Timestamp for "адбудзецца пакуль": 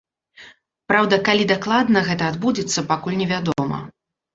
2.33-3.23